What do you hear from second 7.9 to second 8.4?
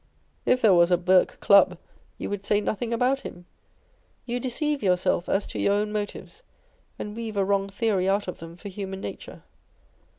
out of